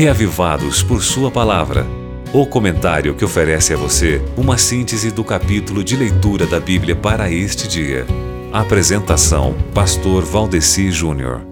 reavivados 0.00 0.82
por 0.82 1.02
Sua 1.02 1.30
palavra. 1.30 1.86
O 2.32 2.46
comentário 2.46 3.14
que 3.14 3.22
oferece 3.22 3.74
a 3.74 3.76
você 3.76 4.18
uma 4.34 4.56
síntese 4.56 5.10
do 5.10 5.22
capítulo 5.22 5.84
de 5.84 5.94
leitura 5.94 6.46
da 6.46 6.58
Bíblia 6.58 6.96
para 6.96 7.30
este 7.30 7.68
dia. 7.68 8.06
Apresentação: 8.50 9.54
Pastor 9.74 10.24
Valdeci 10.24 10.90
Júnior. 10.90 11.42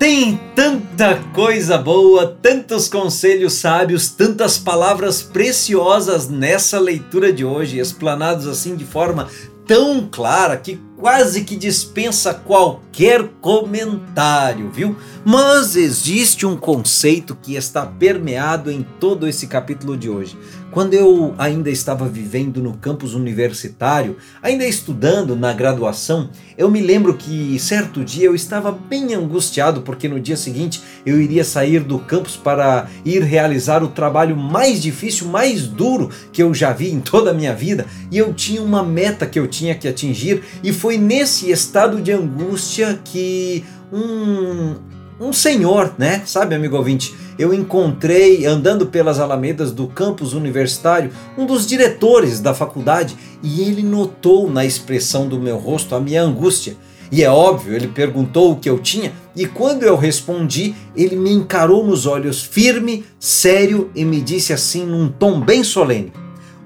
Tem 0.00 0.40
tanta 0.52 1.20
coisa 1.32 1.78
boa, 1.78 2.26
tantos 2.42 2.88
conselhos 2.88 3.52
sábios, 3.52 4.08
tantas 4.08 4.58
palavras 4.58 5.22
preciosas 5.22 6.28
nessa 6.28 6.80
leitura 6.80 7.32
de 7.32 7.44
hoje, 7.44 7.78
explanados 7.78 8.48
assim 8.48 8.74
de 8.74 8.84
forma 8.84 9.28
tão 9.66 10.08
clara 10.10 10.56
que 10.56 10.78
quase 11.00 11.44
que 11.44 11.56
dispensa 11.56 12.34
qualquer 12.34 13.26
comentário, 13.40 14.70
viu? 14.70 14.94
Mas 15.24 15.74
existe 15.74 16.44
um 16.44 16.56
conceito 16.56 17.34
que 17.34 17.54
está 17.54 17.86
permeado 17.86 18.70
em 18.70 18.84
todo 19.00 19.26
esse 19.26 19.46
capítulo 19.46 19.96
de 19.96 20.10
hoje. 20.10 20.36
Quando 20.70 20.94
eu 20.94 21.34
ainda 21.36 21.68
estava 21.68 22.06
vivendo 22.06 22.62
no 22.62 22.76
campus 22.76 23.14
universitário, 23.14 24.18
ainda 24.40 24.64
estudando 24.64 25.34
na 25.34 25.52
graduação, 25.52 26.30
eu 26.56 26.70
me 26.70 26.80
lembro 26.80 27.14
que 27.14 27.58
certo 27.58 28.04
dia 28.04 28.26
eu 28.26 28.36
estava 28.36 28.70
bem 28.70 29.14
angustiado 29.14 29.82
porque 29.82 30.06
no 30.06 30.20
dia 30.20 30.36
seguinte 30.36 30.80
eu 31.04 31.20
iria 31.20 31.42
sair 31.42 31.80
do 31.80 31.98
campus 31.98 32.36
para 32.36 32.88
ir 33.04 33.22
realizar 33.24 33.82
o 33.82 33.88
trabalho 33.88 34.36
mais 34.36 34.80
difícil, 34.80 35.26
mais 35.26 35.66
duro 35.66 36.10
que 36.32 36.42
eu 36.42 36.54
já 36.54 36.72
vi 36.72 36.90
em 36.92 37.00
toda 37.00 37.30
a 37.30 37.34
minha 37.34 37.54
vida, 37.54 37.86
e 38.10 38.18
eu 38.18 38.32
tinha 38.32 38.62
uma 38.62 38.82
meta 38.82 39.26
que 39.26 39.38
eu 39.38 39.48
tinha 39.50 39.74
que 39.74 39.88
atingir, 39.88 40.42
e 40.64 40.72
foi 40.72 40.96
nesse 40.96 41.50
estado 41.50 42.00
de 42.00 42.12
angústia 42.12 42.98
que 43.04 43.64
um 43.92 44.76
um 45.20 45.34
senhor, 45.34 45.92
né? 45.98 46.22
Sabe, 46.24 46.54
amigo 46.54 46.76
ouvinte, 46.76 47.14
eu 47.38 47.52
encontrei 47.52 48.46
andando 48.46 48.86
pelas 48.86 49.20
alamedas 49.20 49.70
do 49.70 49.86
campus 49.86 50.32
universitário 50.32 51.10
um 51.36 51.44
dos 51.44 51.66
diretores 51.66 52.40
da 52.40 52.54
faculdade 52.54 53.14
e 53.42 53.60
ele 53.60 53.82
notou 53.82 54.50
na 54.50 54.64
expressão 54.64 55.28
do 55.28 55.38
meu 55.38 55.58
rosto 55.58 55.94
a 55.94 56.00
minha 56.00 56.22
angústia. 56.22 56.74
E 57.12 57.22
é 57.22 57.30
óbvio, 57.30 57.74
ele 57.74 57.88
perguntou 57.88 58.52
o 58.52 58.56
que 58.56 58.70
eu 58.70 58.78
tinha 58.78 59.12
e 59.36 59.44
quando 59.44 59.82
eu 59.82 59.96
respondi, 59.96 60.74
ele 60.96 61.16
me 61.16 61.30
encarou 61.30 61.86
nos 61.86 62.06
olhos 62.06 62.42
firme, 62.42 63.04
sério 63.18 63.90
e 63.94 64.04
me 64.04 64.22
disse 64.22 64.52
assim 64.54 64.86
num 64.86 65.08
tom 65.08 65.38
bem 65.38 65.62
solene: 65.62 66.12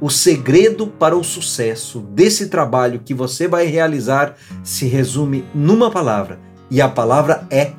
O 0.04 0.10
segredo 0.10 0.86
para 0.86 1.16
o 1.16 1.24
sucesso 1.24 2.00
desse 2.00 2.48
trabalho 2.48 3.00
que 3.02 3.14
você 3.14 3.48
vai 3.48 3.64
realizar 3.64 4.36
se 4.62 4.84
resume 4.84 5.48
numa 5.54 5.90
palavra, 5.90 6.38
e 6.70 6.78
a 6.82 6.90
palavra 6.90 7.46
é 7.48 7.72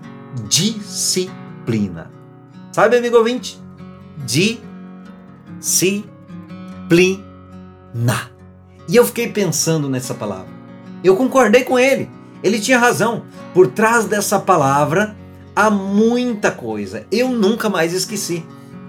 disciplina. 0.47 2.09
Sabe, 2.71 2.97
amigo 2.97 3.15
ouvinte? 3.15 3.61
Disciplina. 4.25 6.09
E 8.89 8.95
eu 8.95 9.05
fiquei 9.05 9.31
pensando 9.31 9.87
nessa 9.87 10.15
palavra. 10.15 10.49
Eu 11.03 11.15
concordei 11.15 11.63
com 11.63 11.77
ele. 11.77 12.09
Ele 12.41 12.59
tinha 12.59 12.79
razão. 12.79 13.23
Por 13.53 13.67
trás 13.67 14.05
dessa 14.05 14.39
palavra 14.39 15.15
há 15.55 15.69
muita 15.69 16.49
coisa. 16.49 17.05
Eu 17.11 17.29
nunca 17.29 17.69
mais 17.69 17.93
esqueci. 17.93 18.43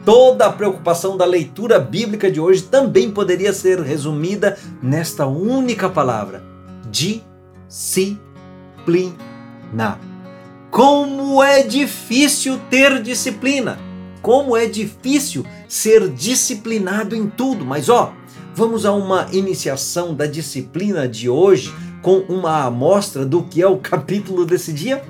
Toda 0.06 0.46
a 0.46 0.52
preocupação 0.52 1.16
da 1.16 1.24
leitura 1.24 1.80
bíblica 1.80 2.30
de 2.30 2.40
hoje 2.40 2.62
também 2.62 3.10
poderia 3.10 3.52
ser 3.52 3.80
resumida 3.80 4.56
nesta 4.80 5.26
única 5.26 5.90
palavra: 5.90 6.44
disciplina. 6.88 8.06
Como 10.70 11.42
é 11.42 11.64
difícil 11.64 12.60
ter 12.70 13.02
disciplina. 13.02 13.80
Como 14.22 14.56
é 14.56 14.66
difícil 14.66 15.44
ser 15.68 16.08
disciplinado 16.10 17.16
em 17.16 17.26
tudo. 17.26 17.64
Mas 17.64 17.88
ó, 17.88 18.12
vamos 18.54 18.86
a 18.86 18.92
uma 18.92 19.26
iniciação 19.32 20.14
da 20.14 20.26
disciplina 20.26 21.08
de 21.08 21.28
hoje 21.28 21.74
com 22.00 22.18
uma 22.28 22.62
amostra 22.62 23.26
do 23.26 23.42
que 23.42 23.60
é 23.60 23.66
o 23.66 23.78
capítulo 23.78 24.46
desse 24.46 24.72
dia. 24.72 25.02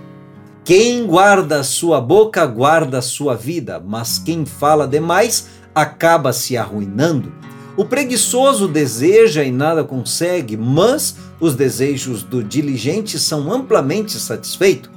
Quem 0.67 1.07
guarda 1.07 1.63
sua 1.63 2.01
boca 2.01 2.45
guarda 2.45 3.01
sua 3.01 3.37
vida, 3.37 3.81
mas 3.87 4.19
quem 4.19 4.45
fala 4.45 4.89
demais 4.89 5.47
acaba 5.73 6.33
se 6.33 6.57
arruinando. 6.57 7.33
O 7.77 7.85
preguiçoso 7.85 8.67
deseja 8.67 9.45
e 9.45 9.53
nada 9.53 9.85
consegue, 9.85 10.57
mas 10.57 11.19
os 11.39 11.55
desejos 11.55 12.25
do 12.25 12.43
diligente 12.43 13.17
são 13.17 13.53
amplamente 13.53 14.19
satisfeitos. 14.19 14.91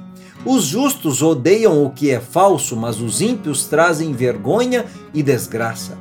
Os 0.44 0.64
justos 0.64 1.22
odeiam 1.22 1.84
o 1.84 1.90
que 1.90 2.10
é 2.10 2.18
falso, 2.18 2.74
mas 2.74 3.00
os 3.00 3.20
ímpios 3.20 3.66
trazem 3.66 4.12
vergonha 4.12 4.86
e 5.14 5.22
desgraça. 5.22 5.96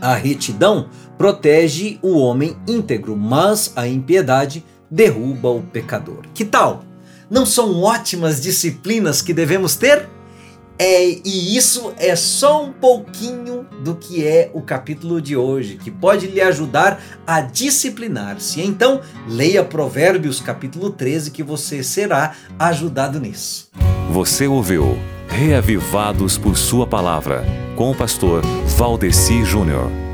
A 0.00 0.14
retidão 0.14 0.86
protege 1.18 1.98
o 2.02 2.18
homem 2.18 2.56
íntegro, 2.68 3.16
mas 3.16 3.72
a 3.74 3.84
impiedade 3.84 4.64
derruba 4.88 5.48
o 5.48 5.60
pecador. 5.60 6.20
Que 6.32 6.44
tal? 6.44 6.91
Não 7.32 7.46
são 7.46 7.80
ótimas 7.80 8.42
disciplinas 8.42 9.22
que 9.22 9.32
devemos 9.32 9.74
ter? 9.74 10.06
É, 10.78 11.02
e 11.24 11.56
isso 11.56 11.94
é 11.96 12.14
só 12.14 12.62
um 12.62 12.70
pouquinho 12.70 13.66
do 13.82 13.94
que 13.94 14.26
é 14.26 14.50
o 14.52 14.60
capítulo 14.60 15.18
de 15.18 15.34
hoje, 15.34 15.78
que 15.82 15.90
pode 15.90 16.26
lhe 16.26 16.42
ajudar 16.42 17.00
a 17.26 17.40
disciplinar-se. 17.40 18.60
Então, 18.60 19.00
leia 19.26 19.64
Provérbios 19.64 20.40
capítulo 20.40 20.90
13 20.90 21.30
que 21.30 21.42
você 21.42 21.82
será 21.82 22.34
ajudado 22.58 23.18
nisso. 23.18 23.70
Você 24.10 24.46
ouviu 24.46 24.98
Reavivados 25.26 26.36
por 26.36 26.54
Sua 26.58 26.86
Palavra, 26.86 27.46
com 27.76 27.90
o 27.90 27.94
pastor 27.94 28.42
Valdeci 28.76 29.42
Júnior. 29.42 30.11